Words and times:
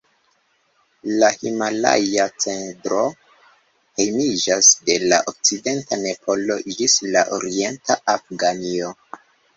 La 1.23 1.27
himalaja-cedro 1.41 3.03
hejmiĝas 4.01 4.71
de 4.89 4.95
la 5.13 5.19
okcidenta 5.33 6.01
Nepalo 6.07 6.59
ĝis 6.81 6.97
la 7.17 7.23
orienta 7.39 7.99
Afganio. 8.17 8.97